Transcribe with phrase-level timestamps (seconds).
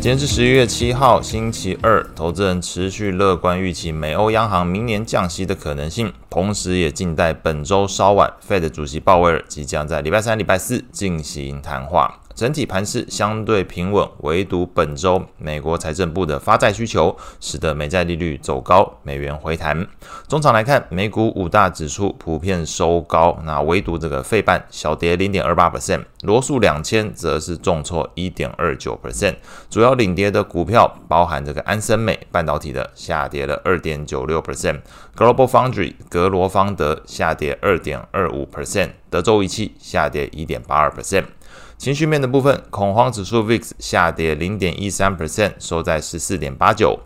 [0.00, 12.20] 今天是十一月七号，星期二，投资人持续乐观预期美欧央行明年降息的可能性，同时也静待本周稍晚，Fed 主席鲍威尔即将在礼拜三、礼拜四进行谈话。
[12.36, 19.84] 整体盘势相对平稳，唯独本周美国财政部的发债需求使得美债利率走高，美元回弹。
[20.28, 29.34] 中场来看，美股五大指数普遍收高，那唯独这个费半小跌零点二八 percent，罗素两千则是重挫一点二九 percent。
[29.68, 41.24] 主要领跌的股票包含这个安森美半导体的下跌了二点九六 percent，Global Foundry 格罗方德下跌二点二五 percent，德州仪器下跌一点八二 percent。
[41.76, 46.98] 情绪面的部分，恐慌指数 VIX 下跌零点一三 percent，收在十四点八九。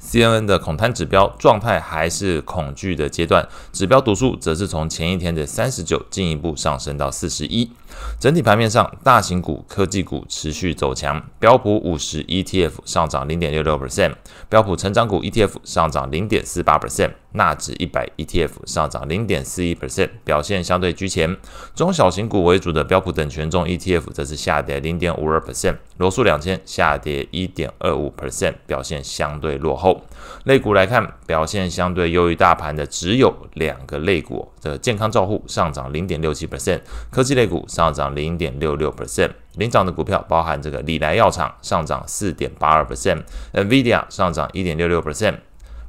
[0.00, 7.70] CNN 的恐贪指标状态还是恐惧的阶段，指标读数则是从前一天的三十九进一步上升到四十一。
[8.18, 14.14] 整体盘面上，大型股、科技股持续走强，标普五十 ETF 上涨零点六六 percent，
[14.48, 17.12] 标普成长股 ETF 上涨零点四八 percent。
[17.32, 21.36] 纳指一百 ETF 上涨零点四一 percent，表现相对居前。
[21.74, 30.02] 中小型股为主的标普等权重 ETF 则是下跌零点五二 percent，罗素两千下跌一点二五 percent，表现相对落后。
[30.44, 39.30] 类股来看，表现相对优于大盘的只有两个类股，这健康照护上涨零点六七 percent，科技类股上涨零点六六 percent。
[39.56, 45.34] 领涨的股票包含这个礼来药厂上涨四点八二 percent，NVIDIA 上涨一点六六 percent。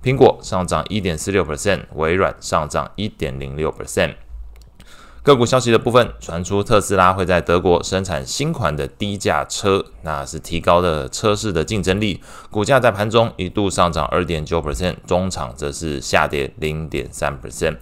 [0.04, 4.16] 苹果上涨一点四六 percent，微软上涨一点零六 percent。
[5.22, 12.24] 个股消息的部分传出，特斯拉会在德国生产新款的低价车，那是提高了车市的竞争力。
[12.50, 17.78] 股价在盘中一度上涨二点九 percent，中场则是下跌零点三 percent。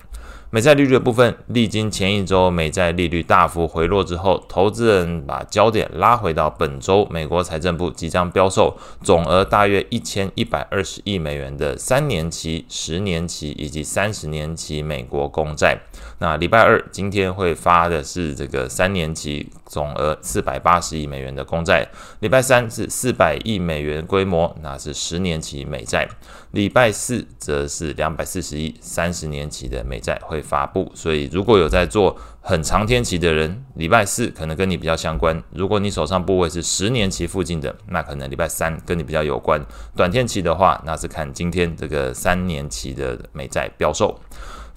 [0.51, 15.77] 美债利率的部分，历经前一周美债利率大幅回落之后，投资人把焦点拉回到本周美国财政部即将标售总额大约一千一百二十亿美元的三年期、十年期以及三十年期美国公债。
[16.17, 21.87] 那礼拜二今天会发的是这个三年期总额四百八十亿美元的公债，
[22.21, 26.09] 礼拜三是四百亿美元规模，那是十年期美债。
[26.51, 39.61] 礼拜四则是两百四十亿三十年期的美债会发布，所以如果有在做很长天期的人，礼拜四可能跟你比较相关；如果你手上部位是十年期附近的，那可能礼拜三跟你比较有关。
[39.95, 44.19] 短天期的话，那是看今天这个三年期的美债标售。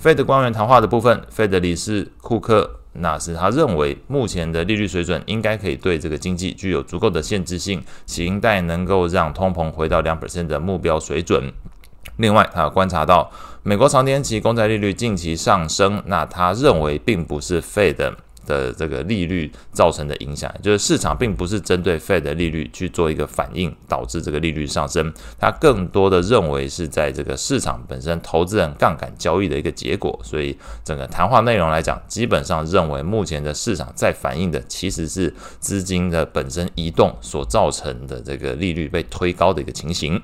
[0.02, 2.78] Fed 官员谈话的部分，Fed 理事库克。
[2.94, 11.50] 那是他认为目前的利率水准应该可以对这个经济具有足够的限制性，期待能够让通膨回到两 percent 的目标水准。
[12.16, 13.30] 另外，他观察到
[13.62, 18.14] 美国长天期公债利率近期上升，那他认为并不是废的
[18.46, 25.12] 的这个利率造成的影响，就是市场并不是针对 Fed 的利率去做一个反应，导致这个利率上升。
[25.38, 30.18] 它更多的认为是在这个市场本身投资人杠杆交易的一个结果。
[30.22, 40.20] 所以整个谈话内容来讲，基本上认为目前的市场在反映的其实是资金的本身移动所造成的这个利率被推高的一个情形。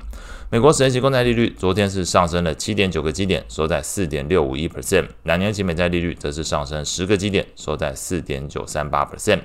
[0.51, 5.07] 美国十年期公债利率昨天是上升了七点九个基点，收在四点六五一 percent。
[5.25, 9.41] 两年期美债利率则是上升十个基点，收在四点九三八 percent。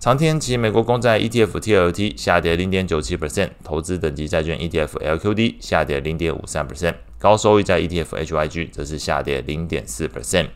[0.00, 10.48] 长天期美国公债 ETF TLT 下跌零点九七 percent，投资等级债券 ETF LQD 下跌零点五三 percent，高收益债 ETF HYG 则是下跌零点四 percent。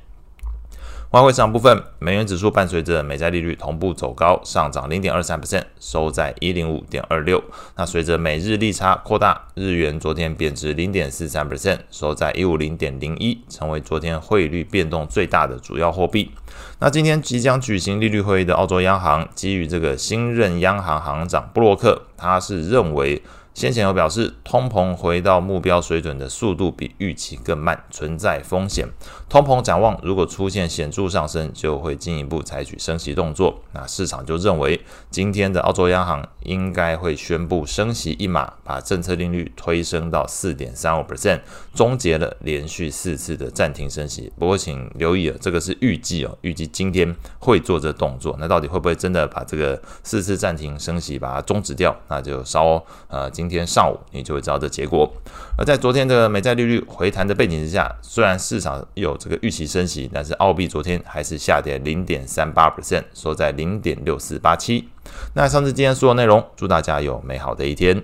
[1.12, 7.42] 外汇市场部分，美元指数伴随着美债利率同步走高，上涨零点二三 percent，收在一零五点二六。
[7.76, 16.30] 那随着美日利差扩大，日元昨天贬值零点四三 percent，收在一五零点零一，成为昨天汇率变动最大的主要货币。
[16.78, 23.22] 那今天即将举行利率会议的澳洲央行，基于这个新任央行行长布洛克，他是认为。
[23.58, 28.86] 先前有表示，通膨回到目标水准的速度比预期更慢，存在风险。
[29.28, 33.60] 通膨展望如果出现显著上升，就会进一步采取升息动作。
[33.72, 41.40] 那市场就认为，今天的澳洲央行应该会宣布升息一码，把政策利率推升到四点三五 percent，
[41.74, 44.32] 终结了连续四次的暂停升息。
[44.38, 48.36] 不过，请留意了，这个是预计哦，预计今天会做这动作。
[48.40, 51.96] 那到底会不会真的把这个四次暂停升息把它终止掉？
[52.08, 53.28] 那就稍呃。
[53.30, 55.08] 今天上午你就会知道这结果。
[55.56, 64.88] 而在昨天的美债利率回弹的背景之下，虽然市场有这个预期升息，但是澳币昨天还是下跌零点三八 percent，收在零点六四八七。
[65.34, 68.02] 那上次今天所有内容，祝大家有美好的一天。